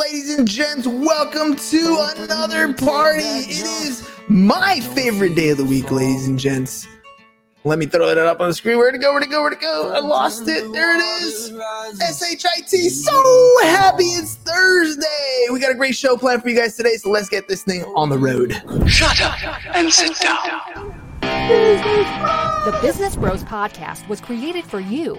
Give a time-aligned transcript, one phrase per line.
[0.00, 0.86] ladies and gents.
[0.86, 3.22] Welcome to another party.
[3.22, 6.88] It is my favorite day of the week, ladies and gents.
[7.64, 8.78] Let me throw it up on the screen.
[8.78, 9.10] Where'd it go?
[9.12, 9.42] Where'd it go?
[9.42, 9.92] Where'd it go?
[9.92, 10.72] I lost it.
[10.72, 11.52] There it is.
[12.00, 12.88] S-H-I-T.
[12.88, 13.12] So
[13.64, 15.48] happy it's Thursday.
[15.52, 17.82] We got a great show planned for you guys today, so let's get this thing
[17.94, 18.52] on the road.
[18.88, 20.96] Shut up and sit down.
[21.20, 25.18] The Business Bros Podcast was created for you.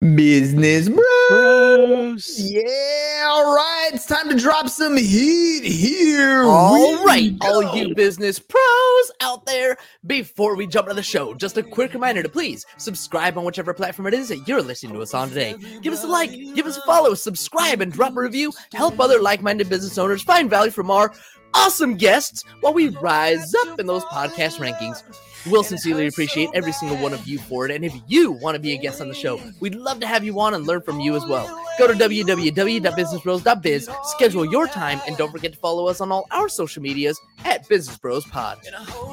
[0.00, 1.04] Business Bros.
[1.28, 2.40] Bros.
[2.40, 3.90] Yeah, all right.
[3.92, 6.42] It's time to drop some heat here.
[6.44, 9.76] All right, all you business pros out there.
[10.06, 13.74] Before we jump into the show, just a quick reminder to please subscribe on whichever
[13.74, 15.54] platform it is that you're listening to us on today.
[15.82, 18.52] Give us a like, give us a follow, subscribe, and drop a review.
[18.72, 21.12] Help other like-minded business owners find value from our
[21.52, 25.02] awesome guests while we rise up in those podcast rankings.
[25.46, 27.70] We'll sincerely appreciate every single one of you for it.
[27.70, 30.22] And if you want to be a guest on the show, we'd love to have
[30.22, 31.46] you on and learn from you as well.
[31.78, 36.48] Go to www.businessbros.biz, schedule your time, and don't forget to follow us on all our
[36.48, 38.58] social medias at Business Bros Pod.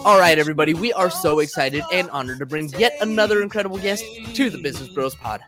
[0.03, 4.03] All right, everybody, we are so excited and honored to bring yet another incredible guest
[4.33, 5.39] to the Business Bros Pod.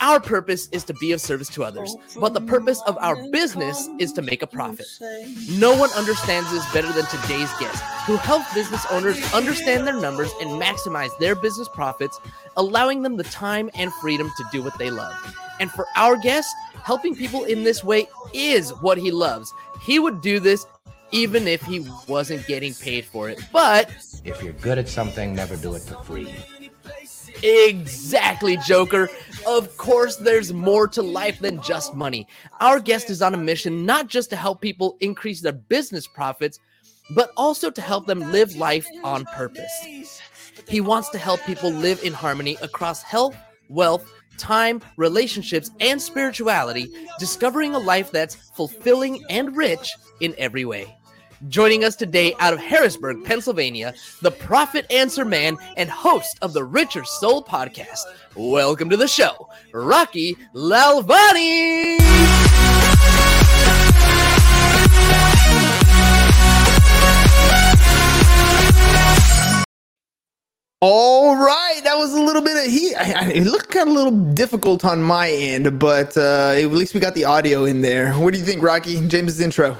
[0.00, 3.88] Our purpose is to be of service to others, but the purpose of our business
[3.98, 4.86] is to make a profit.
[5.50, 10.30] No one understands this better than today's guest, who helps business owners understand their numbers
[10.40, 12.20] and maximize their business profits,
[12.56, 15.14] allowing them the time and freedom to do what they love.
[15.60, 19.52] And for our guest, helping people in this way is what he loves.
[19.82, 20.66] He would do this
[21.10, 23.40] even if he wasn't getting paid for it.
[23.52, 23.90] But
[24.24, 26.34] If you're good at something, never do it for free.
[27.42, 29.08] Exactly, Joker.
[29.46, 32.26] Of course, there's more to life than just money.
[32.60, 36.58] Our guest is on a mission not just to help people increase their business profits,
[37.14, 39.70] but also to help them live life on purpose.
[40.68, 43.36] He wants to help people live in harmony across health,
[43.68, 50.96] wealth, time, relationships, and spirituality, discovering a life that's fulfilling and rich in every way.
[51.48, 53.92] Joining us today out of Harrisburg, Pennsylvania,
[54.22, 58.04] the Profit Answer Man and host of the Richer Soul podcast.
[58.34, 61.98] Welcome to the show, Rocky Lalvani.
[70.80, 72.94] All right, that was a little bit of heat.
[72.94, 76.70] I, I, it looked kind of a little difficult on my end, but uh, at
[76.72, 78.14] least we got the audio in there.
[78.14, 79.06] What do you think, Rocky?
[79.06, 79.76] James's intro.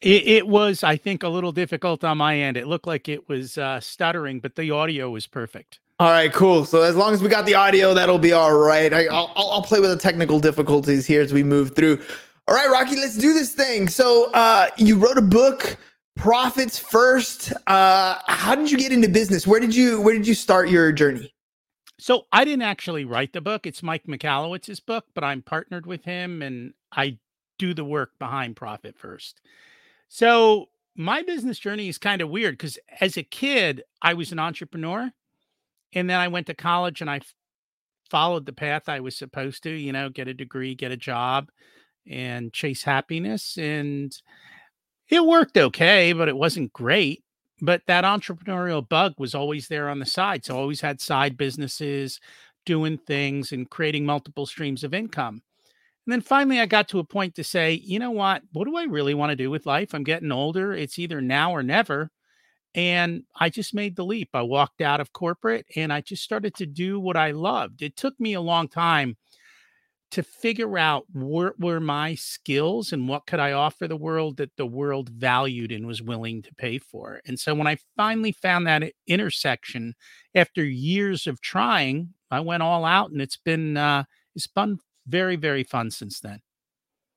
[0.00, 2.56] It, it was, I think, a little difficult on my end.
[2.56, 5.78] It looked like it was uh, stuttering, but the audio was perfect.
[5.98, 6.64] All right, cool.
[6.64, 8.90] So as long as we got the audio, that'll be all right.
[8.92, 12.00] I, I'll, I'll play with the technical difficulties here as we move through.
[12.48, 13.86] All right, Rocky, let's do this thing.
[13.88, 15.76] So uh, you wrote a book,
[16.16, 17.52] Profits First.
[17.66, 19.46] Uh, how did you get into business?
[19.46, 21.34] Where did you Where did you start your journey?
[21.98, 23.66] So I didn't actually write the book.
[23.66, 27.18] It's Mike Michalowicz's book, but I'm partnered with him and I
[27.58, 29.42] do the work behind Profit First.
[30.10, 30.66] So
[30.96, 35.10] my business journey is kind of weird because as a kid, I was an entrepreneur.
[35.92, 37.34] And then I went to college and I f-
[38.10, 41.48] followed the path I was supposed to, you know, get a degree, get a job,
[42.08, 43.56] and chase happiness.
[43.56, 44.12] And
[45.08, 47.22] it worked okay, but it wasn't great.
[47.62, 50.44] But that entrepreneurial bug was always there on the side.
[50.44, 52.18] So I always had side businesses,
[52.66, 55.42] doing things and creating multiple streams of income.
[56.10, 58.42] And then finally, I got to a point to say, you know what?
[58.52, 59.94] What do I really want to do with life?
[59.94, 60.72] I'm getting older.
[60.72, 62.10] It's either now or never.
[62.74, 64.30] And I just made the leap.
[64.34, 67.80] I walked out of corporate and I just started to do what I loved.
[67.80, 69.18] It took me a long time
[70.10, 74.56] to figure out what were my skills and what could I offer the world that
[74.56, 77.20] the world valued and was willing to pay for.
[77.24, 79.94] And so when I finally found that intersection
[80.34, 84.02] after years of trying, I went all out and it's been uh
[84.34, 86.40] it's been very very fun since then.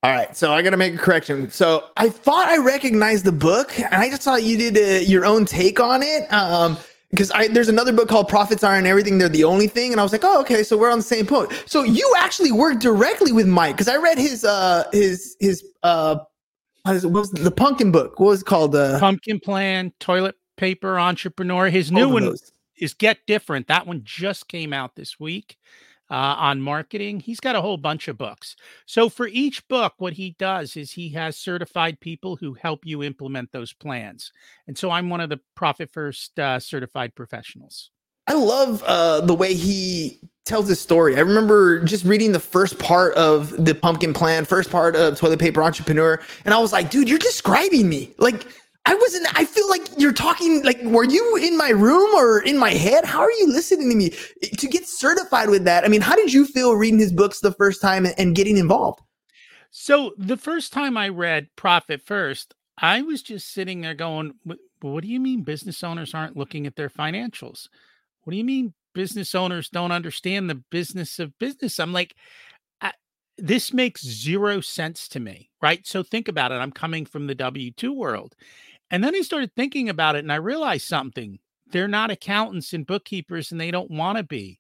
[0.04, 1.50] All right, so I got to make a correction.
[1.50, 5.26] So I thought I recognized the book, and I just thought you did uh your
[5.26, 6.32] own take on it.
[6.34, 6.78] Um,
[7.10, 10.04] because I there's another book called Profits Aren't Everything; They're the Only Thing, and I
[10.04, 11.54] was like, oh, okay, so we're on the same point.
[11.68, 16.18] So you actually worked directly with Mike because I read his uh his his uh
[16.82, 18.20] what is it- what was the pumpkin book?
[18.20, 18.76] What was it called?
[18.76, 21.70] Uh, Pumpkin Plan, Toilet Paper Entrepreneur.
[21.70, 22.52] His new one those.
[22.76, 23.68] is Get Different.
[23.68, 25.56] That one just came out this week
[26.10, 27.20] uh, on marketing.
[27.20, 28.56] He's got a whole bunch of books.
[28.86, 33.04] So for each book, what he does is he has certified people who help you
[33.04, 34.32] implement those plans.
[34.68, 37.90] And so I'm one of the Profit First uh, certified professionals.
[38.28, 41.18] I love uh, the way he tells his story.
[41.18, 45.40] I remember just reading the first part of the Pumpkin Plan, first part of Toilet
[45.40, 48.14] Paper Entrepreneur, and I was like, dude, you're describing me.
[48.18, 48.46] Like
[48.86, 49.28] I wasn't.
[49.38, 50.62] I feel like you're talking.
[50.64, 53.06] Like, were you in my room or in my head?
[53.06, 54.10] How are you listening to me?
[54.58, 57.54] To get certified with that, I mean, how did you feel reading his books the
[57.54, 59.02] first time and getting involved?
[59.72, 64.60] So the first time I read Profit First, I was just sitting there going, "What,
[65.02, 67.70] do you mean business owners aren't looking at their financials?
[68.24, 72.16] What do you mean business owners don't understand the business of business?" I'm like,
[73.40, 75.86] this makes zero sense to me, right?
[75.88, 76.56] So think about it.
[76.58, 78.36] I'm coming from the W 2 world.
[78.92, 81.40] And then I started thinking about it and I realized something.
[81.72, 84.60] They're not accountants and bookkeepers and they don't want to be,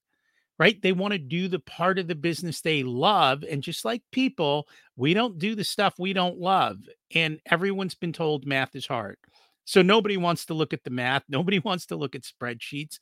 [0.58, 0.82] right?
[0.82, 3.44] They want to do the part of the business they love.
[3.50, 6.78] And just like people, we don't do the stuff we don't love.
[7.14, 9.18] And everyone's been told math is hard.
[9.66, 11.24] So nobody wants to look at the math.
[11.30, 13.00] Nobody wants to look at spreadsheets.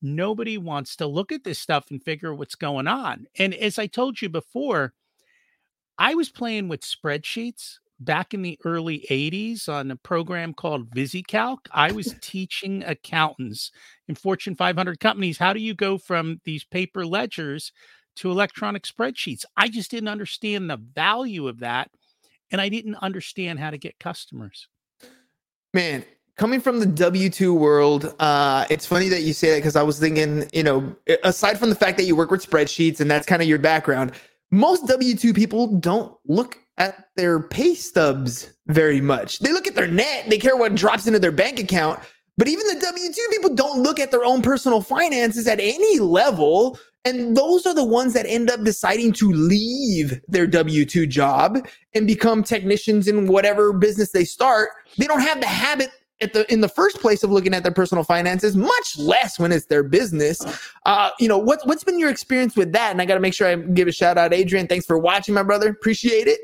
[0.00, 3.26] Nobody wants to look at this stuff and figure what's going on.
[3.38, 4.92] And as I told you before,
[5.98, 11.58] I was playing with spreadsheets back in the early 80s on a program called VisiCalc,
[11.72, 13.70] I was teaching accountants
[14.08, 17.72] in Fortune 500 companies how do you go from these paper ledgers
[18.16, 19.44] to electronic spreadsheets.
[19.56, 21.90] I just didn't understand the value of that.
[22.50, 24.68] And I didn't understand how to get customers.
[25.72, 26.04] Man,
[26.36, 29.82] coming from the W 2 world, uh, it's funny that you say that because I
[29.82, 30.94] was thinking, you know,
[31.24, 34.12] aside from the fact that you work with spreadsheets and that's kind of your background,
[34.50, 39.38] most W 2 people don't look at their pay stubs very much.
[39.38, 42.00] They look at their net, they care what drops into their bank account.
[42.36, 46.00] But even the W 2 people don't look at their own personal finances at any
[46.00, 46.78] level.
[47.04, 51.58] And those are the ones that end up deciding to leave their W 2 job
[51.94, 54.70] and become technicians in whatever business they start.
[54.98, 55.90] They don't have the habit
[56.20, 59.52] at the in the first place of looking at their personal finances, much less when
[59.52, 60.40] it's their business.
[60.86, 62.90] Uh, you know, what what's been your experience with that?
[62.90, 64.66] And I got to make sure I give a shout out, Adrian.
[64.66, 65.68] Thanks for watching, my brother.
[65.68, 66.40] Appreciate it.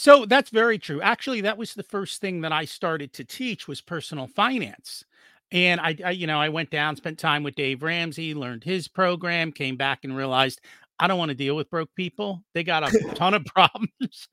[0.00, 1.02] So that's very true.
[1.02, 5.04] Actually, that was the first thing that I started to teach was personal finance.
[5.52, 8.88] And I, I, you know, I went down, spent time with Dave Ramsey, learned his
[8.88, 10.62] program, came back and realized
[10.98, 12.42] I don't want to deal with broke people.
[12.54, 14.28] They got a ton of problems.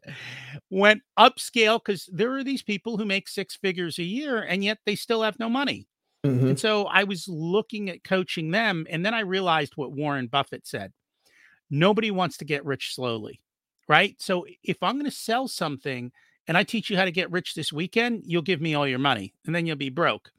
[0.69, 4.77] Went upscale because there are these people who make six figures a year and yet
[4.85, 5.89] they still have no money.
[6.25, 6.47] Mm-hmm.
[6.47, 8.87] And so I was looking at coaching them.
[8.89, 10.93] And then I realized what Warren Buffett said
[11.69, 13.41] nobody wants to get rich slowly
[13.87, 14.15] right?
[14.19, 16.11] So if I'm going to sell something
[16.47, 18.99] and I teach you how to get rich this weekend, you'll give me all your
[18.99, 20.31] money and then you'll be broke.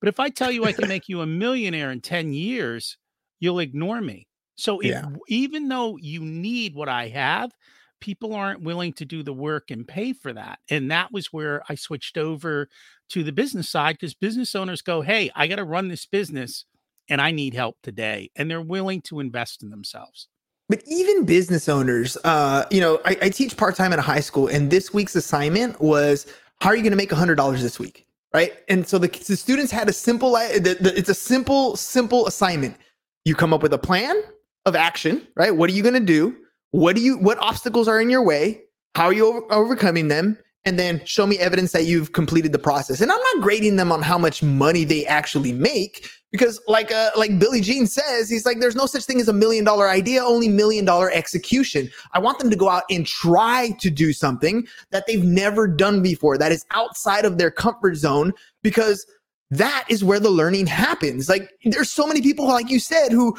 [0.00, 2.96] But if I tell you I can make you a millionaire in 10 years,
[3.40, 4.28] you'll ignore me.
[4.56, 5.04] So if, yeah.
[5.28, 7.52] even though you need what I have,
[8.00, 10.58] people aren't willing to do the work and pay for that.
[10.70, 12.68] And that was where I switched over
[13.10, 16.64] to the business side because business owners go, Hey, I got to run this business
[17.08, 18.30] and I need help today.
[18.36, 20.28] And they're willing to invest in themselves.
[20.68, 24.20] But even business owners, uh, you know, I, I teach part time at a high
[24.20, 26.26] school, and this week's assignment was
[26.60, 28.52] how are you going to make hundred dollars this week, right?
[28.68, 32.76] And so the, the students had a simple, the, the, it's a simple, simple assignment.
[33.24, 34.20] You come up with a plan
[34.66, 35.56] of action, right?
[35.56, 36.36] What are you going to do?
[36.72, 38.62] What do you, what obstacles are in your way?
[38.94, 40.36] How are you over, overcoming them?
[40.68, 43.00] And then show me evidence that you've completed the process.
[43.00, 47.08] And I'm not grading them on how much money they actually make because like uh,
[47.16, 50.22] like Billy Jean says, he's like, there's no such thing as a million dollar idea,
[50.22, 51.88] only million dollar execution.
[52.12, 56.02] I want them to go out and try to do something that they've never done
[56.02, 59.06] before, that is outside of their comfort zone, because
[59.50, 61.30] that is where the learning happens.
[61.30, 63.38] Like there's so many people, like you said, who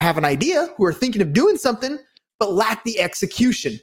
[0.00, 1.98] have an idea, who are thinking of doing something,
[2.38, 3.78] but lack the execution.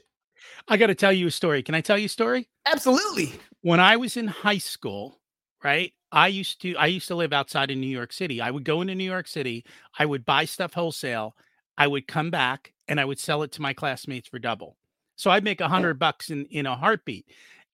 [0.68, 1.62] I got to tell you a story.
[1.62, 2.48] Can I tell you a story?
[2.66, 3.32] Absolutely.
[3.62, 5.20] When I was in high school,
[5.64, 5.92] right?
[6.12, 8.40] I used to I used to live outside of New York City.
[8.40, 9.64] I would go into New York City,
[9.98, 11.34] I would buy stuff wholesale,
[11.76, 14.76] I would come back and I would sell it to my classmates for double.
[15.16, 15.68] So I'd make a oh.
[15.68, 17.26] hundred bucks in in a heartbeat.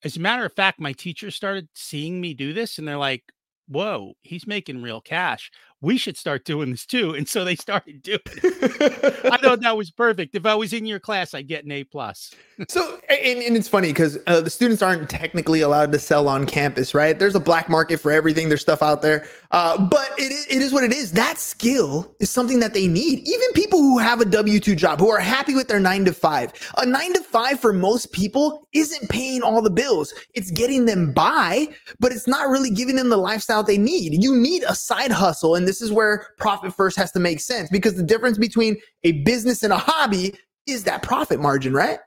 [0.03, 3.25] As a matter of fact, my teachers started seeing me do this and they're like,
[3.69, 5.51] whoa, he's making real cash
[5.85, 7.15] we should start doing this too.
[7.15, 9.25] And so they started doing it.
[9.31, 10.35] I thought that was perfect.
[10.35, 12.35] If I was in your class, I'd get an A plus.
[12.69, 16.47] so, and, and, it's funny because uh, the students aren't technically allowed to sell on
[16.47, 17.19] campus, right?
[17.19, 18.49] There's a black market for everything.
[18.49, 19.27] There's stuff out there.
[19.51, 21.13] Uh, but it, it is what it is.
[21.13, 23.27] That skill is something that they need.
[23.27, 26.13] Even people who have a W 2 job, who are happy with their nine to
[26.13, 30.15] five, a nine to five for most people isn't paying all the bills.
[30.35, 34.23] It's getting them by, but it's not really giving them the lifestyle they need.
[34.23, 35.55] You need a side hustle.
[35.55, 39.13] And this is where profit first has to make sense because the difference between a
[39.23, 40.35] business and a hobby
[40.67, 41.99] is that profit margin, right?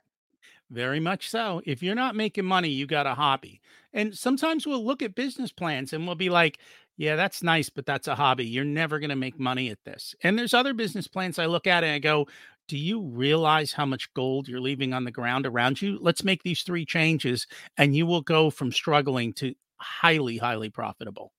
[0.70, 1.62] Very much so.
[1.66, 3.62] If you're not making money, you got a hobby.
[3.94, 6.60] And sometimes we'll look at business plans and we'll be like,
[6.98, 8.46] Yeah, that's nice, but that's a hobby.
[8.46, 10.14] You're never going to make money at this.
[10.24, 12.28] And there's other business plans I look at and I go,
[12.68, 15.98] do you realize how much gold you're leaving on the ground around you?
[16.02, 17.48] Let's make these three changes
[17.78, 21.32] and you will go from struggling to highly, highly profitable.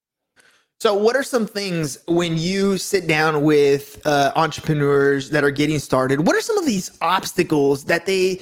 [0.81, 5.81] So, what are some things when you sit down with uh, entrepreneurs that are getting
[5.81, 6.25] started?
[6.25, 8.41] What are some of these obstacles that they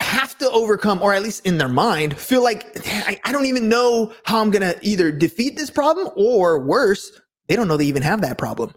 [0.00, 3.70] have to overcome, or at least in their mind, feel like I, I don't even
[3.70, 7.10] know how I'm going to either defeat this problem or worse,
[7.48, 8.74] they don't know they even have that problem?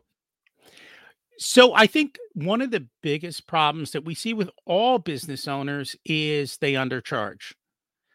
[1.37, 5.97] So, I think one of the biggest problems that we see with all business owners
[6.05, 7.51] is they undercharge.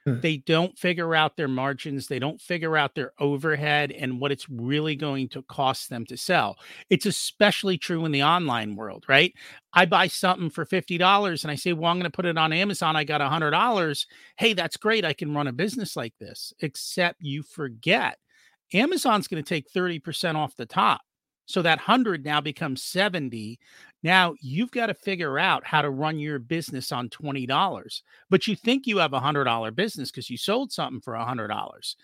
[0.06, 0.20] Hmm.
[0.20, 2.08] They don't figure out their margins.
[2.08, 6.16] They don't figure out their overhead and what it's really going to cost them to
[6.16, 6.56] sell.
[6.90, 9.32] It's especially true in the online world, right?
[9.72, 12.52] I buy something for $50 and I say, well, I'm going to put it on
[12.52, 12.96] Amazon.
[12.96, 14.06] I got $100.
[14.36, 15.04] Hey, that's great.
[15.04, 18.18] I can run a business like this, except you forget
[18.72, 21.02] Amazon's going to take 30% off the top.
[21.46, 23.58] So that 100 now becomes 70.
[24.04, 28.02] Now you've got to figure out how to run your business on $20.
[28.30, 31.96] But you think you have a $100 business because you sold something for a $100.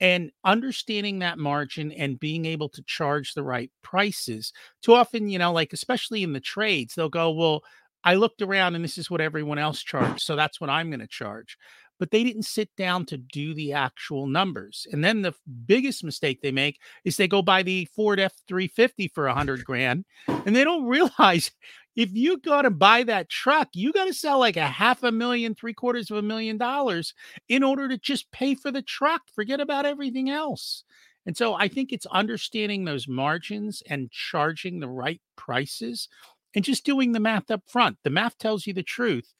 [0.00, 4.52] And understanding that margin and being able to charge the right prices.
[4.82, 7.62] Too often, you know, like especially in the trades, they'll go, Well,
[8.04, 10.22] I looked around and this is what everyone else charged.
[10.22, 11.56] So that's what I'm going to charge
[12.02, 14.88] but they didn't sit down to do the actual numbers.
[14.90, 15.34] And then the
[15.66, 19.64] biggest mistake they make is they go buy the Ford F 350 for a hundred
[19.64, 21.52] grand and they don't realize
[21.94, 25.12] if you got to buy that truck, you got to sell like a half a
[25.12, 27.14] million, three quarters of a million dollars
[27.48, 29.22] in order to just pay for the truck.
[29.32, 30.82] Forget about everything else.
[31.24, 36.08] And so I think it's understanding those margins and charging the right prices
[36.54, 37.98] and just doing the math up front.
[38.04, 39.32] The math tells you the truth,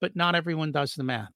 [0.00, 1.30] but not everyone does the math.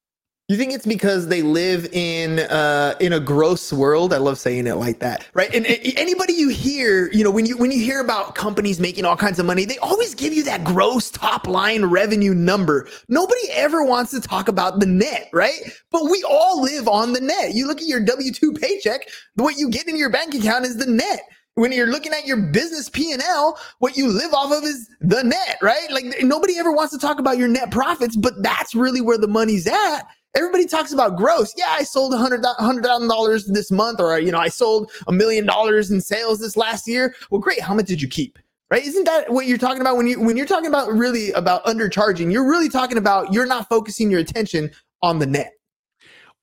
[0.49, 4.13] You think it's because they live in uh, in a gross world?
[4.13, 5.53] I love saying it like that, right?
[5.53, 5.65] And,
[5.97, 9.39] anybody you hear, you know, when you when you hear about companies making all kinds
[9.39, 12.87] of money, they always give you that gross top line revenue number.
[13.09, 15.59] Nobody ever wants to talk about the net, right?
[15.91, 17.53] But we all live on the net.
[17.53, 20.63] You look at your W two paycheck, the what you get in your bank account
[20.63, 21.23] is the net
[21.57, 25.57] when you're looking at your business P&L, what you live off of is the net,
[25.63, 25.89] right?
[25.89, 29.27] Like nobody ever wants to talk about your net profits, but that's really where the
[29.27, 30.01] money's at.
[30.35, 31.55] Everybody talks about gross.
[31.57, 34.91] Yeah, I sold a hundred hundred thousand dollars this month, or you know, I sold
[35.07, 37.15] a million dollars in sales this last year.
[37.31, 37.59] Well, great.
[37.59, 38.37] How much did you keep?
[38.69, 38.83] Right?
[38.83, 42.31] Isn't that what you're talking about when you when you're talking about really about undercharging?
[42.31, 44.69] You're really talking about you're not focusing your attention
[45.01, 45.53] on the net.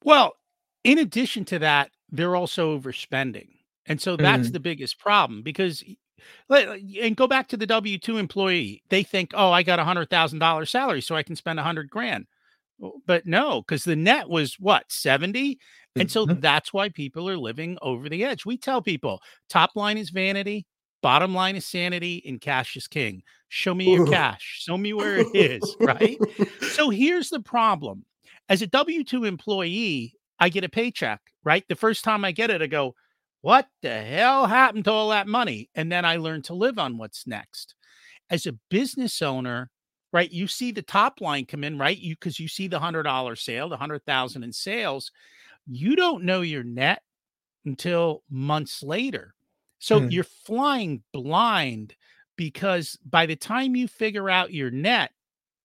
[0.02, 0.34] Well,
[0.82, 3.53] in addition to that, they're also overspending.
[3.86, 4.52] And so that's mm.
[4.52, 5.84] the biggest problem because
[6.48, 8.82] and go back to the W 2 employee.
[8.88, 11.62] They think, oh, I got a hundred thousand dollar salary, so I can spend a
[11.62, 12.26] hundred grand.
[13.06, 15.58] But no, because the net was what 70.
[15.96, 16.40] And so mm-hmm.
[16.40, 18.44] that's why people are living over the edge.
[18.44, 20.66] We tell people top line is vanity,
[21.02, 23.22] bottom line is sanity, and cash is king.
[23.48, 26.18] Show me your cash, show me where it is, right?
[26.72, 28.04] so here's the problem
[28.48, 31.64] as a W 2 employee, I get a paycheck, right?
[31.68, 32.94] The first time I get it, I go,
[33.44, 35.68] What the hell happened to all that money?
[35.74, 37.74] And then I learned to live on what's next.
[38.30, 39.70] As a business owner,
[40.14, 40.32] right?
[40.32, 41.98] You see the top line come in, right?
[41.98, 45.10] You because you see the hundred dollar sale, the hundred thousand in sales.
[45.66, 47.02] You don't know your net
[47.66, 49.34] until months later.
[49.78, 50.10] So mm.
[50.10, 51.96] you're flying blind
[52.36, 55.10] because by the time you figure out your net,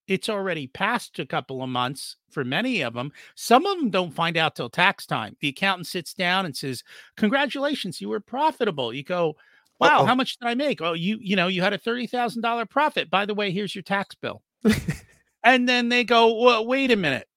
[0.09, 3.11] it's already past a couple of months for many of them.
[3.35, 5.37] Some of them don't find out till tax time.
[5.39, 6.83] The accountant sits down and says,
[7.15, 9.35] "Congratulations, you were profitable." You go,
[9.79, 10.05] Wow, Uh-oh.
[10.05, 10.81] how much did I make?
[10.81, 13.09] Oh, you you know, you had a thirty thousand dollar profit.
[13.09, 14.41] By the way, here's your tax bill.
[15.43, 17.27] and then they go, well, wait a minute,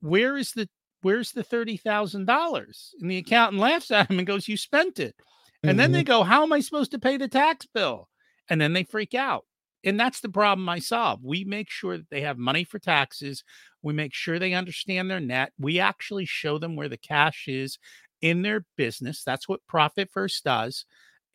[0.00, 0.68] where is the
[1.02, 2.94] where's the thirty thousand dollars?
[3.00, 5.14] And the accountant laughs at him and goes, "You spent it."
[5.62, 5.78] And mm-hmm.
[5.78, 6.06] then they mm-hmm.
[6.06, 8.08] go, "How am I supposed to pay the tax bill?"
[8.48, 9.44] And then they freak out.
[9.84, 11.22] And that's the problem I solve.
[11.22, 13.44] We make sure that they have money for taxes.
[13.82, 15.52] We make sure they understand their net.
[15.58, 17.78] We actually show them where the cash is
[18.22, 19.22] in their business.
[19.22, 20.86] That's what Profit First does.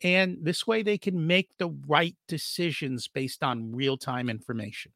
[0.02, 4.92] And this way they can make the right decisions based on real time information.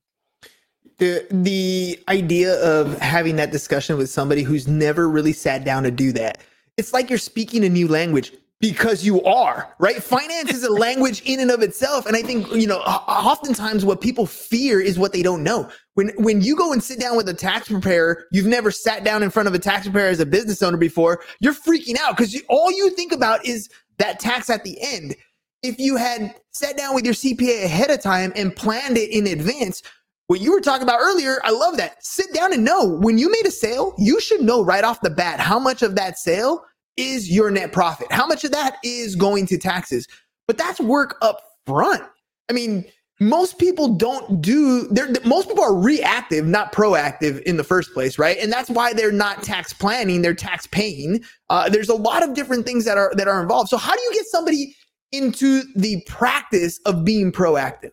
[0.98, 5.90] The the idea of having that discussion with somebody who's never really sat down to
[5.90, 6.38] do that.
[6.76, 8.32] It's like you're speaking a new language
[8.70, 10.02] because you are, right?
[10.02, 12.06] Finance is a language in and of itself.
[12.06, 15.68] And I think, you know, oftentimes what people fear is what they don't know.
[15.96, 19.22] When when you go and sit down with a tax preparer, you've never sat down
[19.22, 22.40] in front of a tax preparer as a business owner before, you're freaking out because
[22.48, 23.68] all you think about is
[23.98, 25.14] that tax at the end.
[25.62, 29.26] If you had sat down with your CPA ahead of time and planned it in
[29.26, 29.82] advance,
[30.28, 32.02] what you were talking about earlier, I love that.
[32.02, 35.10] Sit down and know when you made a sale, you should know right off the
[35.10, 36.64] bat how much of that sale
[36.96, 38.10] is your net profit?
[38.10, 40.06] How much of that is going to taxes?
[40.46, 42.02] But that's work up front.
[42.48, 42.84] I mean,
[43.20, 48.18] most people don't do they're most people are reactive not proactive in the first place
[48.18, 48.36] right?
[48.38, 51.22] And that's why they're not tax planning they're tax paying.
[51.48, 53.68] Uh, there's a lot of different things that are that are involved.
[53.68, 54.74] So how do you get somebody
[55.12, 57.92] into the practice of being proactive?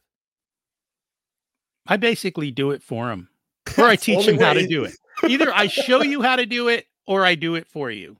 [1.88, 3.30] I basically do it for them
[3.78, 4.96] or i teach them how to do it.
[5.28, 8.18] Either i show you how to do it or i do it for you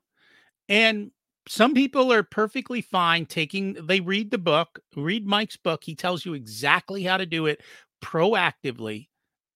[0.72, 1.12] and
[1.48, 6.26] some people are perfectly fine taking they read the book read mike's book he tells
[6.26, 7.62] you exactly how to do it
[8.04, 9.08] proactively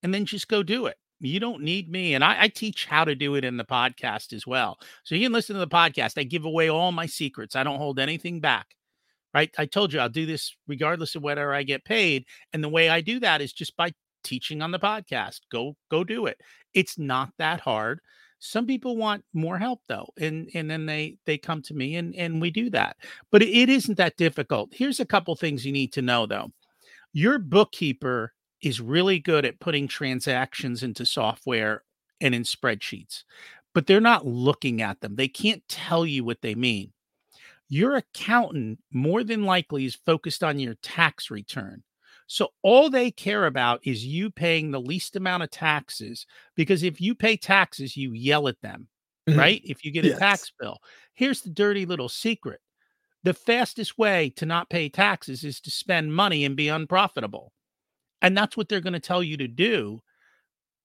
[0.02, 0.96] and then just go do it.
[1.18, 4.32] You don't need me and I, I, teach how to do it in the podcast
[4.34, 4.78] as well.
[5.02, 7.78] So you can listen to the podcast i give away all my secrets i don't
[7.78, 8.66] hold anything back
[9.34, 9.50] right?
[9.58, 12.88] I told you i'll do this regardless of whether i get paid and the way
[12.88, 13.92] i do that is just by
[14.22, 16.38] teaching on the podcast go go do it.
[16.74, 18.00] It's not that hard
[18.46, 22.14] some people want more help though, and and then they they come to me and
[22.14, 22.96] and we do that.
[23.30, 24.70] But it isn't that difficult.
[24.72, 26.52] Here's a couple things you need to know though.
[27.12, 31.82] Your bookkeeper is really good at putting transactions into software
[32.20, 33.24] and in spreadsheets,
[33.74, 35.16] but they're not looking at them.
[35.16, 36.92] They can't tell you what they mean.
[37.68, 41.82] Your accountant more than likely is focused on your tax return.
[42.26, 47.00] So all they care about is you paying the least amount of taxes because if
[47.00, 48.88] you pay taxes, you yell at them,
[49.28, 49.38] mm-hmm.
[49.38, 49.60] right?
[49.64, 50.16] If you get yes.
[50.16, 50.78] a tax bill.
[51.14, 52.60] Here's the dirty little secret.
[53.22, 57.52] The fastest way to not pay taxes is to spend money and be unprofitable.
[58.22, 60.00] And that's what they're going to tell you to do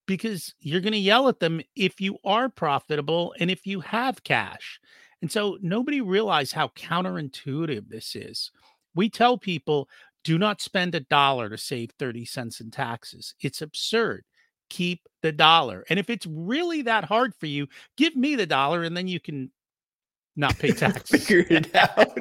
[0.07, 4.23] because you're going to yell at them if you are profitable and if you have
[4.23, 4.79] cash.
[5.21, 8.51] And so nobody realizes how counterintuitive this is.
[8.95, 9.87] We tell people
[10.23, 13.35] do not spend a dollar to save 30 cents in taxes.
[13.41, 14.23] It's absurd.
[14.69, 15.83] Keep the dollar.
[15.89, 19.19] And if it's really that hard for you, give me the dollar and then you
[19.19, 19.51] can
[20.35, 21.25] not pay taxes.
[21.25, 22.17] Figure it out.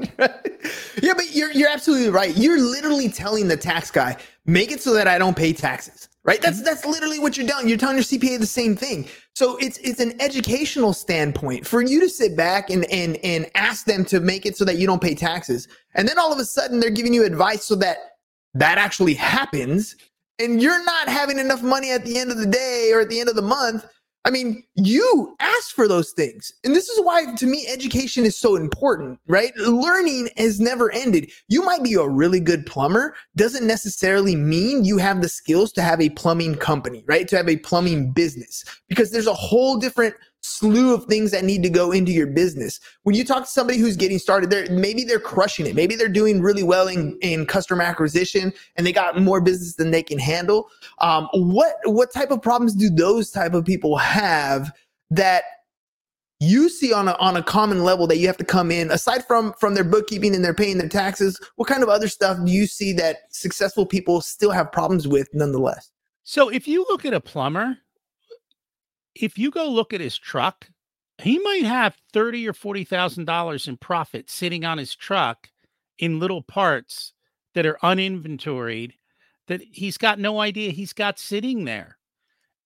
[1.03, 2.37] yeah, but you're you're absolutely right.
[2.37, 4.17] You're literally telling the tax guy,
[4.47, 6.09] make it so that I don't pay taxes.
[6.23, 6.41] Right?
[6.43, 6.65] That's mm-hmm.
[6.67, 7.67] that's literally what you're doing.
[7.67, 9.09] You're telling your CPA the same thing.
[9.35, 13.87] So it's it's an educational standpoint for you to sit back and and and ask
[13.87, 15.67] them to make it so that you don't pay taxes.
[15.95, 17.99] And then all of a sudden they're giving you advice so that
[18.55, 19.97] that actually happens
[20.41, 23.21] and you're not having enough money at the end of the day or at the
[23.21, 23.87] end of the month
[24.27, 26.53] I mean, you asked for those things.
[26.63, 29.57] And this is why, to me, education is so important, right?
[29.57, 31.31] Learning has never ended.
[31.49, 35.83] You might be a really good plumber, doesn't necessarily mean you have the skills to
[35.83, 37.27] have a plumbing company, right?
[37.29, 41.63] To have a plumbing business, because there's a whole different slew of things that need
[41.63, 42.81] to go into your business.
[43.03, 45.75] When you talk to somebody who's getting started, there maybe they're crushing it.
[45.75, 49.91] Maybe they're doing really well in, in customer acquisition and they got more business than
[49.91, 50.69] they can handle.
[50.99, 54.73] Um, what what type of problems do those type of people have
[55.11, 55.45] that
[56.41, 59.27] you see on a on a common level that you have to come in aside
[59.27, 62.51] from from their bookkeeping and they're paying their taxes what kind of other stuff do
[62.51, 65.93] you see that successful people still have problems with nonetheless
[66.25, 67.77] so if you look at a plumber
[69.15, 70.69] if you go look at his truck,
[71.21, 75.49] he might have thirty or forty thousand dollars in profit sitting on his truck
[75.99, 77.13] in little parts
[77.55, 78.95] that are uninventoried
[79.49, 81.99] that he's got no idea he's got sitting there.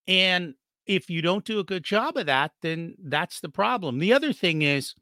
[0.06, 0.54] And
[0.86, 3.98] if you don't do a good job of that, then that's the problem.
[3.98, 4.94] The other thing is,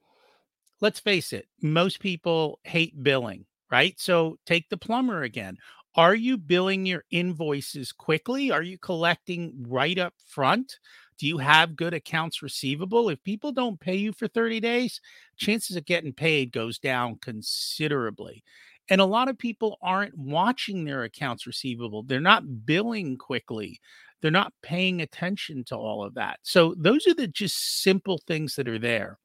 [0.80, 3.98] let's face it, most people hate billing, right?
[3.98, 5.56] So take the plumber again.
[5.96, 8.50] Are you billing your invoices quickly?
[8.50, 10.78] Are you collecting right up front?
[11.18, 13.08] Do you have good accounts receivable?
[13.08, 15.00] If people don't pay you for 30 days,
[15.36, 18.42] chances of getting paid goes down considerably.
[18.88, 22.02] And a lot of people aren't watching their accounts receivable.
[22.02, 23.80] They're not billing quickly.
[24.20, 26.40] They're not paying attention to all of that.
[26.42, 29.18] So those are the just simple things that are there.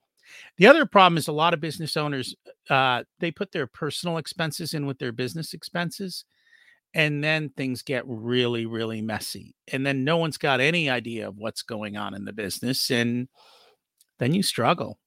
[0.57, 2.35] The other problem is a lot of business owners
[2.69, 6.25] uh, they put their personal expenses in with their business expenses
[6.97, 11.37] and then things get really really messy and then no one's got any idea of
[11.37, 13.29] what's going on in the business and
[14.19, 14.99] then you struggle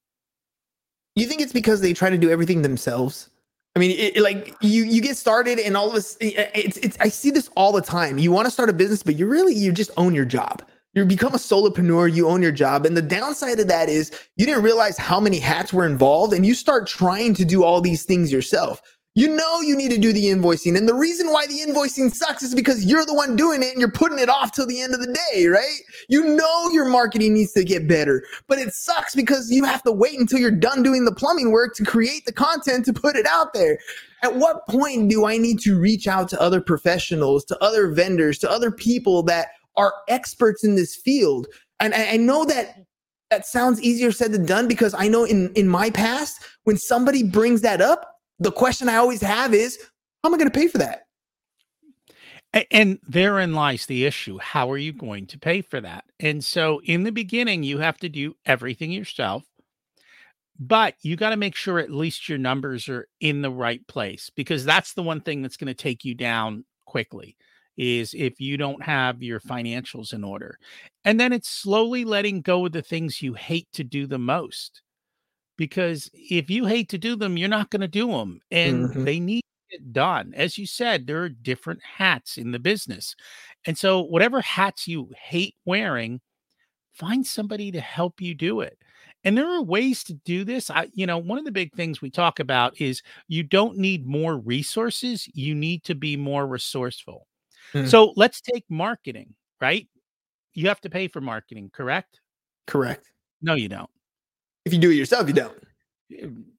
[1.16, 3.28] you think it's because they try to do everything themselves
[3.76, 6.76] i mean it, like you you get started and all of this eh, eh, it's,
[6.78, 9.26] it's i see this all the time you want to start a business but you
[9.26, 12.84] really you just own your job you become a solopreneur, you own your job.
[12.84, 16.44] And the downside of that is you didn't realize how many hats were involved and
[16.44, 18.82] you start trying to do all these things yourself.
[19.16, 20.78] You know you need to do the invoicing.
[20.78, 23.80] And the reason why the invoicing sucks is because you're the one doing it and
[23.80, 25.78] you're putting it off till the end of the day, right?
[26.08, 29.90] You know your marketing needs to get better, but it sucks because you have to
[29.90, 33.26] wait until you're done doing the plumbing work to create the content to put it
[33.26, 33.78] out there.
[34.22, 38.38] At what point do I need to reach out to other professionals, to other vendors,
[38.38, 41.48] to other people that are experts in this field?
[41.80, 42.84] And I know that
[43.30, 47.22] that sounds easier said than done because I know in in my past when somebody
[47.22, 49.78] brings that up, the question I always have is,
[50.22, 51.06] how am I going to pay for that?
[52.72, 54.38] And therein lies the issue.
[54.38, 56.04] How are you going to pay for that?
[56.18, 59.44] And so in the beginning, you have to do everything yourself,
[60.58, 64.30] but you got to make sure at least your numbers are in the right place
[64.34, 67.36] because that's the one thing that's going to take you down quickly
[67.76, 70.58] is if you don't have your financials in order.
[71.04, 74.82] And then it's slowly letting go of the things you hate to do the most.
[75.60, 78.40] Because if you hate to do them, you're not going to do them.
[78.50, 79.04] And Mhm.
[79.04, 80.32] they need it done.
[80.34, 83.14] As you said, there are different hats in the business.
[83.66, 86.22] And so, whatever hats you hate wearing,
[86.94, 88.78] find somebody to help you do it.
[89.22, 90.70] And there are ways to do this.
[90.70, 94.06] I, you know, one of the big things we talk about is you don't need
[94.06, 97.26] more resources, you need to be more resourceful.
[97.74, 97.86] Mm.
[97.86, 99.86] So let's take marketing, right?
[100.54, 102.18] You have to pay for marketing, correct?
[102.66, 103.10] Correct.
[103.42, 103.90] No, you don't.
[104.64, 105.58] If you do it yourself, you don't.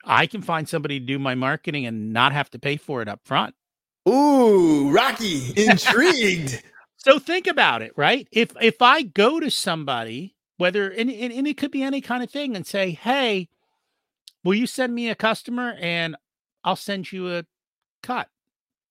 [0.06, 3.08] I can find somebody to do my marketing and not have to pay for it
[3.10, 3.54] up front.
[4.08, 6.62] Ooh, Rocky, intrigued.
[7.04, 8.28] So think about it, right?
[8.32, 12.22] If if I go to somebody, whether and, and, and it could be any kind
[12.22, 13.50] of thing, and say, "Hey,
[14.44, 16.16] will you send me a customer and
[16.64, 17.44] I'll send you a
[18.04, 18.30] cut,"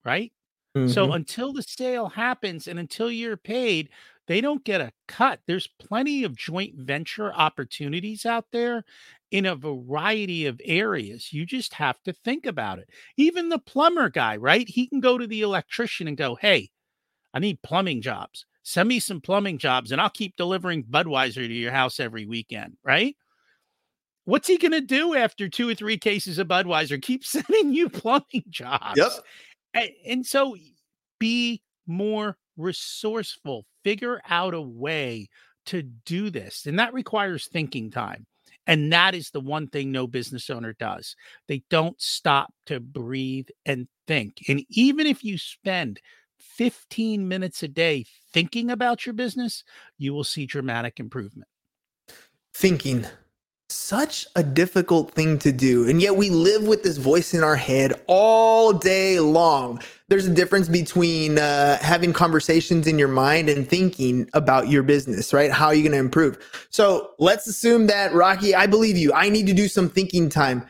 [0.04, 0.32] right?
[0.86, 1.14] So Mhm.
[1.14, 3.90] until the sale happens and until you're paid,
[4.30, 5.40] they don't get a cut.
[5.48, 8.84] There's plenty of joint venture opportunities out there
[9.32, 11.32] in a variety of areas.
[11.32, 12.88] You just have to think about it.
[13.16, 14.68] Even the plumber guy, right?
[14.68, 16.70] He can go to the electrician and go, "Hey,
[17.34, 18.46] I need plumbing jobs.
[18.62, 22.76] Send me some plumbing jobs and I'll keep delivering Budweiser to your house every weekend,"
[22.84, 23.16] right?
[24.26, 27.02] What's he going to do after two or three cases of Budweiser?
[27.02, 28.96] Keep sending you plumbing jobs.
[28.96, 29.10] Yep.
[29.76, 30.56] A- And so
[31.18, 35.28] be more resourceful, figure out a way
[35.66, 36.66] to do this.
[36.66, 38.26] And that requires thinking time.
[38.66, 41.16] And that is the one thing no business owner does.
[41.48, 44.44] They don't stop to breathe and think.
[44.48, 46.00] And even if you spend
[46.38, 49.64] 15 minutes a day thinking about your business,
[49.98, 51.48] you will see dramatic improvement.
[52.54, 53.06] Thinking.
[53.68, 55.88] Such a difficult thing to do.
[55.88, 59.80] And yet we live with this voice in our head all day long.
[60.10, 65.32] There's a difference between uh, having conversations in your mind and thinking about your business,
[65.32, 65.52] right?
[65.52, 66.36] How are you going to improve?
[66.70, 69.12] So let's assume that, Rocky, I believe you.
[69.12, 70.66] I need to do some thinking time.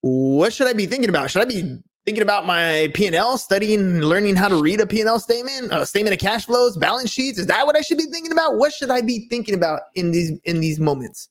[0.00, 1.30] What should I be thinking about?
[1.30, 5.72] Should I be thinking about my P&L, studying, learning how to read a P&L statement,
[5.72, 7.38] a statement of cash flows, balance sheets?
[7.38, 8.56] Is that what I should be thinking about?
[8.56, 11.28] What should I be thinking about in these in these moments?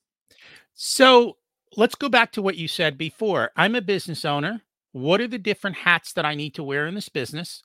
[0.75, 1.35] So
[1.75, 3.51] let's go back to what you said before.
[3.57, 4.61] I'm a business owner.
[4.91, 7.63] What are the different hats that I need to wear in this business?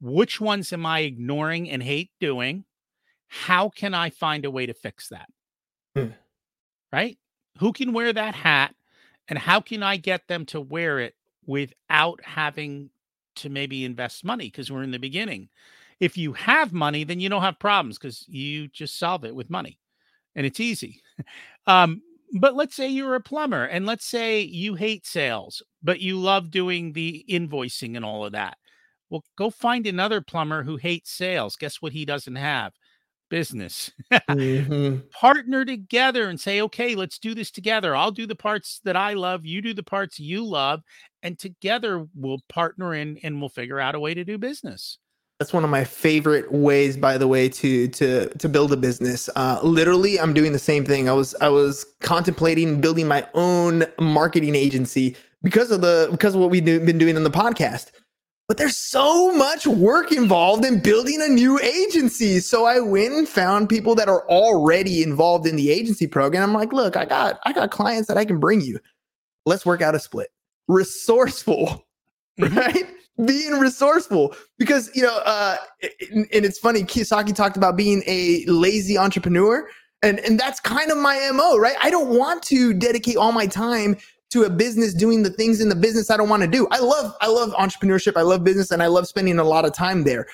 [0.00, 2.64] Which ones am I ignoring and hate doing?
[3.28, 5.28] How can I find a way to fix that?
[5.94, 6.12] Hmm.
[6.92, 7.18] Right?
[7.58, 8.74] Who can wear that hat?
[9.28, 11.14] And how can I get them to wear it
[11.46, 12.90] without having
[13.36, 14.46] to maybe invest money?
[14.46, 15.48] Because we're in the beginning.
[16.00, 19.50] If you have money, then you don't have problems because you just solve it with
[19.50, 19.78] money
[20.34, 21.02] and it's easy.
[21.66, 22.02] um,
[22.34, 26.50] but let's say you're a plumber and let's say you hate sales, but you love
[26.50, 28.56] doing the invoicing and all of that.
[29.10, 31.56] Well, go find another plumber who hates sales.
[31.56, 32.72] Guess what he doesn't have?
[33.30, 33.90] Business.
[34.30, 35.10] Mhm.
[35.12, 37.94] Partner together and say, okay, let's do this together.
[37.96, 39.46] I'll do the parts that I love.
[39.46, 40.82] You do the parts you love.
[41.22, 44.98] And together we'll partner in and we'll figure out a way to do business.
[45.40, 49.30] That's one of my favorite ways, by the way, to to to build a business.
[49.34, 51.08] Uh, literally, I'm doing the same thing.
[51.08, 56.42] I was I was contemplating building my own marketing agency because of the because of
[56.42, 57.90] what we've do, been doing on the podcast.
[58.48, 62.40] But there's so much work involved in building a new agency.
[62.40, 66.42] So I went and found people that are already involved in the agency program.
[66.42, 68.78] I'm like, look, I got I got clients that I can bring you.
[69.46, 70.28] Let's work out a split.
[70.68, 71.86] Resourceful,
[72.38, 72.56] Mhm.
[72.56, 72.89] right?
[73.26, 75.56] Being resourceful because you know, uh,
[76.10, 76.82] and, and it's funny.
[76.84, 79.68] Kiyosaki talked about being a lazy entrepreneur,
[80.02, 81.76] and and that's kind of my mo, right?
[81.82, 83.96] I don't want to dedicate all my time
[84.30, 86.66] to a business doing the things in the business I don't want to do.
[86.70, 89.72] I love I love entrepreneurship, I love business and I love spending a lot of
[89.72, 90.26] time there.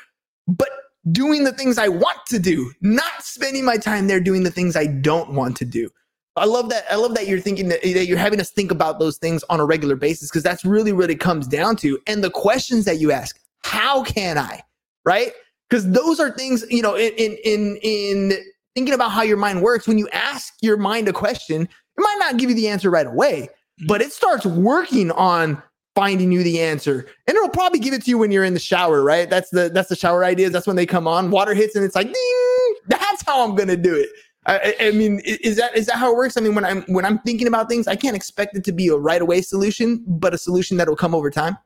[0.47, 0.69] But
[1.13, 4.77] doing the things I want to do, not spending my time there doing the things
[4.77, 5.91] I don't want to do.
[6.37, 6.85] I love that.
[6.91, 9.61] I love that you're thinking that, that you're having us think about those things on
[9.61, 11.99] a regular basis because that's really what it comes down to.
[12.07, 14.63] And the questions that you ask, how can I?
[15.05, 15.33] Right?
[15.69, 18.33] Because those are things, you know, in in in in
[18.75, 22.19] thinking about how your mind works, when you ask your mind a question, it might
[22.21, 23.87] not give you the answer right away, mm-hmm.
[23.87, 25.61] but it starts working on
[25.95, 27.07] finding you the answer.
[27.27, 29.29] And it'll probably give it to you when you're in the shower, right?
[29.29, 30.53] That's the that's the shower ideas.
[30.53, 31.31] That's when they come on.
[31.31, 32.75] Water hits and it's like ding.
[32.87, 34.11] That's how I'm gonna do it.
[34.47, 36.37] I, I mean, is that is that how it works?
[36.37, 38.89] I mean, when I'm when I'm thinking about things, I can't expect it to be
[38.89, 41.59] a right away solution, but a solution that will come over time.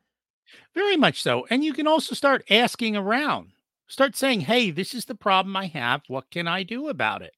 [0.75, 1.47] Very much so.
[1.51, 3.53] And you can also start asking around.
[3.87, 6.03] Start saying, "Hey, this is the problem I have.
[6.09, 7.35] What can I do about it?"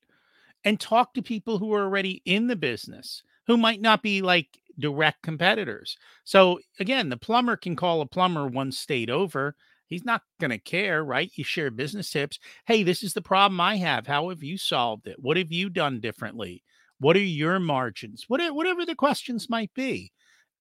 [0.65, 4.61] And talk to people who are already in the business, who might not be like
[4.79, 5.97] direct competitors.
[6.23, 9.57] So again, the plumber can call a plumber one state over
[9.93, 11.31] He's not going to care, right?
[11.35, 12.39] You share business tips.
[12.67, 14.07] Hey, this is the problem I have.
[14.07, 15.17] How have you solved it?
[15.19, 16.63] What have you done differently?
[16.99, 18.25] What are your margins?
[18.27, 20.13] Whatever the questions might be.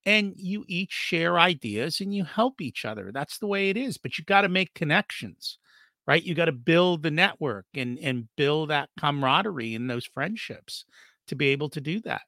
[0.05, 3.11] And you each share ideas and you help each other.
[3.13, 3.97] That's the way it is.
[3.97, 5.59] But you got to make connections,
[6.05, 6.23] right?
[6.23, 10.83] You got to build the network and, and build that camaraderie and those friendships
[11.27, 12.23] to be able to do that.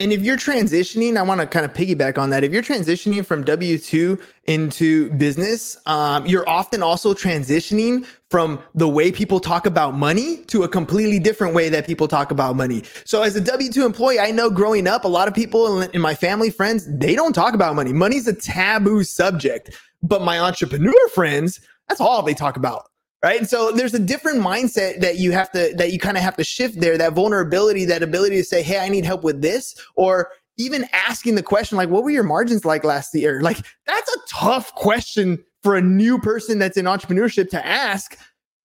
[0.00, 2.42] And if you're transitioning, I want to kind of piggyback on that.
[2.42, 8.88] If you're transitioning from W 2 into business, um, you're often also transitioning from the
[8.88, 12.82] way people talk about money to a completely different way that people talk about money.
[13.04, 16.00] So, as a W 2 employee, I know growing up, a lot of people in
[16.00, 17.92] my family, friends, they don't talk about money.
[17.92, 19.70] Money's a taboo subject.
[20.02, 22.90] But my entrepreneur friends, that's all they talk about
[23.24, 23.38] right?
[23.38, 26.36] And so there's a different mindset that you have to that you kind of have
[26.36, 29.74] to shift there that vulnerability that ability to say hey i need help with this
[29.96, 33.40] or even asking the question like what were your margins like last year?
[33.40, 38.16] Like that's a tough question for a new person that's in entrepreneurship to ask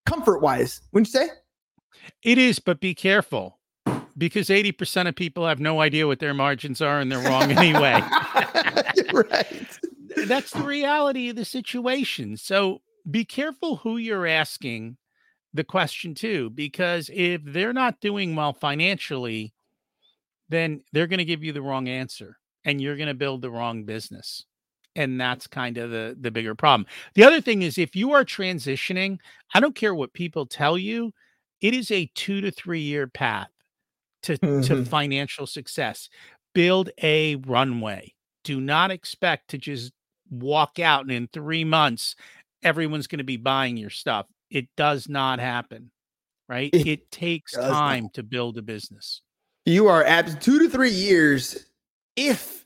[0.06, 1.30] comfort wise wouldn't you say?
[2.22, 3.58] It is but be careful
[4.18, 8.02] because 80% of people have no idea what their margins are and they're wrong anyway.
[9.12, 9.78] Right.
[10.28, 12.36] That's the reality of the situation.
[12.36, 14.96] So be careful who you're asking
[15.52, 19.52] the question to, because if they're not doing well financially,
[20.48, 23.50] then they're going to give you the wrong answer and you're going to build the
[23.50, 24.44] wrong business.
[24.96, 26.86] And that's kind of the, the bigger problem.
[27.14, 29.18] The other thing is if you are transitioning,
[29.54, 31.12] I don't care what people tell you,
[31.60, 33.50] it is a two to three year path
[34.22, 34.62] to, mm-hmm.
[34.62, 36.08] to financial success.
[36.52, 38.14] Build a runway.
[38.42, 39.92] Do not expect to just
[40.30, 42.16] walk out and in three months
[42.62, 44.26] everyone's going to be buying your stuff.
[44.50, 45.90] It does not happen,
[46.48, 46.70] right?
[46.72, 48.14] It, it takes time not.
[48.14, 49.22] to build a business.
[49.66, 51.66] You are at two to three years
[52.16, 52.64] if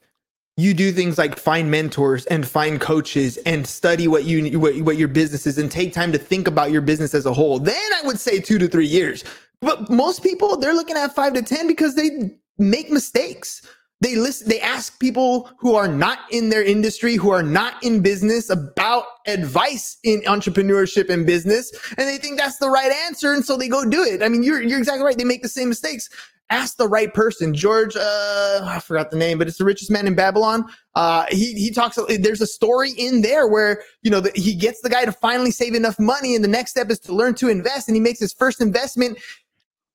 [0.56, 4.96] you do things like find mentors and find coaches and study what you what, what
[4.96, 7.92] your business is and take time to think about your business as a whole then
[7.96, 9.24] i would say two to three years
[9.60, 13.62] but most people they're looking at five to ten because they make mistakes
[14.04, 18.02] they listen, they ask people who are not in their industry, who are not in
[18.02, 21.72] business about advice in entrepreneurship and business.
[21.96, 23.32] And they think that's the right answer.
[23.32, 24.22] And so they go do it.
[24.22, 25.16] I mean, you're, you're exactly right.
[25.16, 26.10] They make the same mistakes.
[26.50, 27.54] Ask the right person.
[27.54, 30.66] George, uh, I forgot the name, but it's the richest man in Babylon.
[30.94, 34.82] Uh, he, he talks, there's a story in there where, you know, the, he gets
[34.82, 36.34] the guy to finally save enough money.
[36.34, 37.88] And the next step is to learn to invest.
[37.88, 39.18] And he makes his first investment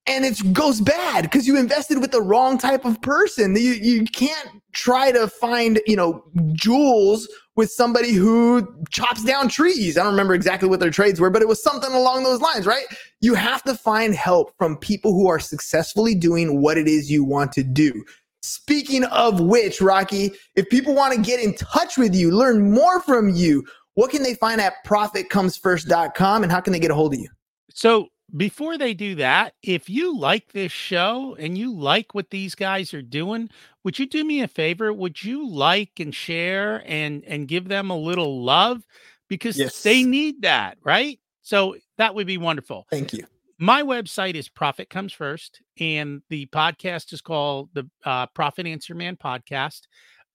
[0.07, 3.55] and it goes bad because you invested with the wrong type of person.
[3.55, 9.97] You you can't try to find you know jewels with somebody who chops down trees.
[9.97, 12.65] I don't remember exactly what their trades were, but it was something along those lines,
[12.65, 12.85] right?
[13.19, 17.23] You have to find help from people who are successfully doing what it is you
[17.23, 18.05] want to do.
[18.41, 23.01] Speaking of which, Rocky, if people want to get in touch with you, learn more
[23.01, 27.13] from you, what can they find at profitcomesfirst.com and how can they get a hold
[27.13, 27.27] of you?
[27.69, 32.55] So before they do that, if you like this show and you like what these
[32.55, 33.49] guys are doing,
[33.83, 34.93] would you do me a favor?
[34.93, 38.85] Would you like and share and and give them a little love
[39.27, 39.83] because yes.
[39.83, 41.19] they need that, right?
[41.41, 42.85] So that would be wonderful.
[42.89, 43.25] Thank you.
[43.57, 48.95] My website is Profit Comes First, and the podcast is called the uh, Profit Answer
[48.95, 49.81] Man Podcast.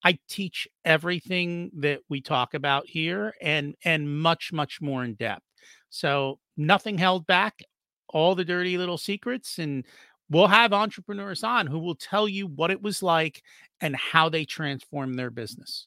[0.05, 5.45] I teach everything that we talk about here and and much much more in depth.
[5.89, 7.63] So nothing held back
[8.09, 9.85] all the dirty little secrets and
[10.31, 13.43] we'll have entrepreneurs on who will tell you what it was like
[13.81, 15.87] and how they transformed their business.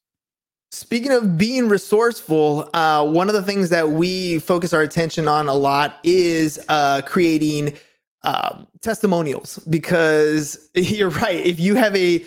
[0.71, 5.47] Speaking of being resourceful, uh, one of the things that we focus our attention on
[5.47, 7.73] a lot is uh, creating
[8.23, 11.45] uh, testimonials because you're right.
[11.45, 12.25] If you have a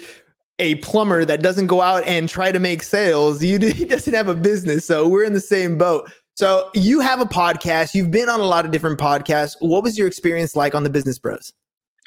[0.58, 4.28] a plumber that doesn't go out and try to make sales, you he doesn't have
[4.28, 4.84] a business.
[4.84, 6.10] So we're in the same boat.
[6.36, 7.94] So you have a podcast.
[7.94, 9.56] You've been on a lot of different podcasts.
[9.60, 11.52] What was your experience like on the Business Bros?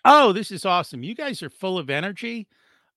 [0.06, 1.04] Oh, this is awesome.
[1.04, 2.48] You guys are full of energy.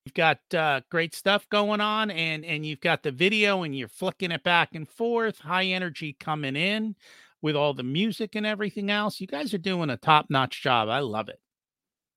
[0.05, 3.89] You've got uh, great stuff going on, and and you've got the video, and you're
[3.89, 5.41] flicking it back and forth.
[5.41, 6.95] High energy coming in
[7.43, 9.21] with all the music and everything else.
[9.21, 10.89] You guys are doing a top notch job.
[10.89, 11.41] I love it.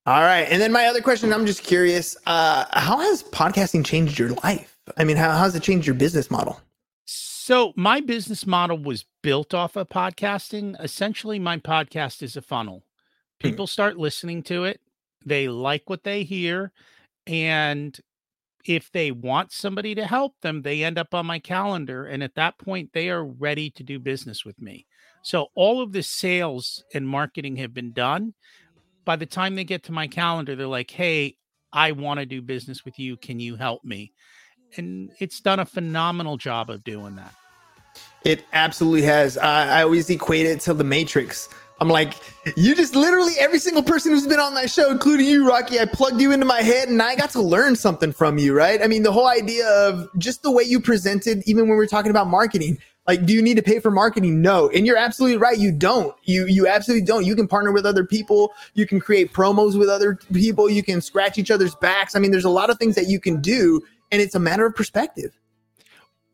[0.05, 1.33] All right, and then my other question.
[1.33, 2.15] I'm just curious.
[2.27, 4.77] Uh, how has podcasting changed your life?
[4.97, 6.61] I mean, how, how has it changed your business model?
[7.49, 10.79] So my business model was built off of podcasting.
[10.79, 12.83] Essentially, my podcast is a funnel.
[13.41, 13.47] Hmm.
[13.47, 14.79] People start listening to it.
[15.25, 16.71] They like what they hear.
[17.25, 17.97] And
[18.65, 22.05] if they want somebody to help them, they end up on my calendar.
[22.05, 24.85] And at that point, they are ready to do business with me.
[25.23, 28.35] So all of the sales and marketing have been done.
[29.05, 31.35] By the time they get to my calendar, they're like, hey,
[31.73, 33.17] I want to do business with you.
[33.17, 34.13] Can you help me?
[34.77, 37.33] And it's done a phenomenal job of doing that.
[38.25, 39.37] It absolutely has.
[39.37, 41.49] I, I always equate it to the Matrix.
[41.81, 42.15] I'm like,
[42.57, 45.85] you just literally every single person who's been on that show, including you, Rocky, I
[45.85, 48.81] plugged you into my head and I got to learn something from you, right?
[48.81, 51.87] I mean, the whole idea of just the way you presented, even when we are
[51.87, 52.77] talking about marketing.
[53.07, 54.41] Like, do you need to pay for marketing?
[54.41, 54.69] No.
[54.69, 55.57] And you're absolutely right.
[55.57, 56.15] You don't.
[56.25, 57.25] You you absolutely don't.
[57.25, 58.53] You can partner with other people.
[58.75, 60.69] You can create promos with other people.
[60.69, 62.15] You can scratch each other's backs.
[62.15, 64.65] I mean, there's a lot of things that you can do, and it's a matter
[64.65, 65.38] of perspective.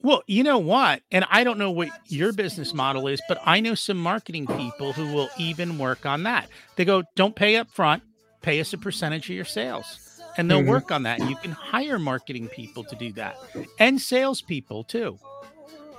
[0.05, 1.01] Well, you know what?
[1.11, 4.93] And I don't know what your business model is, but I know some marketing people
[4.93, 6.47] who will even work on that.
[6.75, 8.03] They go, don't pay up front,
[8.43, 10.21] pay us a percentage of your sales.
[10.37, 10.69] And they'll mm-hmm.
[10.69, 11.21] work on that.
[11.21, 13.35] And you can hire marketing people to do that
[13.79, 15.17] and salespeople too.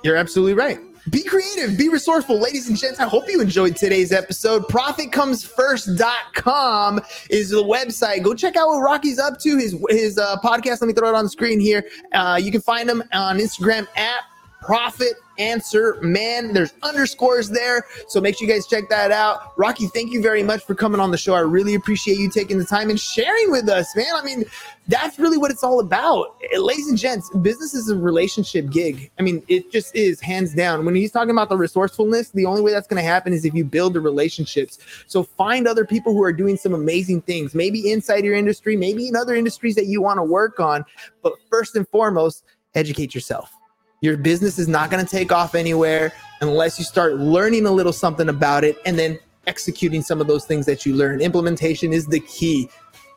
[0.05, 0.79] You're absolutely right.
[1.09, 2.39] Be creative, be resourceful.
[2.39, 4.63] Ladies and gents, I hope you enjoyed today's episode.
[4.63, 8.23] ProfitComesFirst.com is the website.
[8.23, 9.57] Go check out what Rocky's up to.
[9.57, 10.81] His his uh, podcast.
[10.81, 11.85] Let me throw it on the screen here.
[12.13, 14.21] Uh, you can find him on Instagram at
[14.61, 16.53] Profit Answer Man.
[16.53, 17.85] There's underscores there.
[18.07, 19.57] So make sure you guys check that out.
[19.57, 21.35] Rocky, thank you very much for coming on the show.
[21.35, 24.13] I really appreciate you taking the time and sharing with us, man.
[24.13, 24.45] I mean,
[24.87, 26.37] that's really what it's all about.
[26.57, 29.11] Ladies and gents, business is a relationship gig.
[29.19, 30.85] I mean, it just is hands down.
[30.85, 33.53] When he's talking about the resourcefulness, the only way that's going to happen is if
[33.53, 34.79] you build the relationships.
[35.07, 39.07] So find other people who are doing some amazing things, maybe inside your industry, maybe
[39.07, 40.85] in other industries that you want to work on.
[41.21, 42.43] But first and foremost,
[42.73, 43.56] educate yourself
[44.01, 47.93] your business is not going to take off anywhere unless you start learning a little
[47.93, 51.21] something about it and then executing some of those things that you learn.
[51.21, 52.69] Implementation is the key.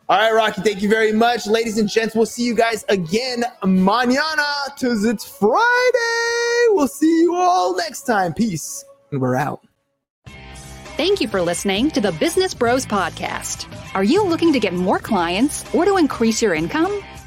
[0.09, 1.47] All right, Rocky, thank you very much.
[1.47, 6.67] Ladies and gents, we'll see you guys again mañana because it's Friday.
[6.71, 8.35] We'll see you all next time.
[8.35, 8.85] Peace.
[9.13, 9.61] And we're out.
[10.97, 13.67] Thank you for listening to the Business Bros Podcast.
[13.95, 17.03] Are you looking to get more clients or to increase your income?